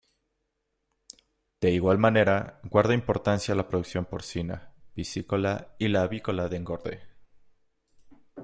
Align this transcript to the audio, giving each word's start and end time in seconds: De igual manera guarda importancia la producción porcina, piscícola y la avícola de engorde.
De 1.61 1.69
igual 1.69 1.99
manera 1.99 2.59
guarda 2.63 2.95
importancia 2.95 3.53
la 3.53 3.67
producción 3.67 4.05
porcina, 4.05 4.73
piscícola 4.95 5.75
y 5.77 5.89
la 5.89 6.01
avícola 6.01 6.49
de 6.49 6.57
engorde. 6.57 7.03